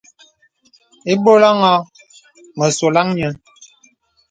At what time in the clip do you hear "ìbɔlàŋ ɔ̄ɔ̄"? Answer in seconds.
1.13-1.85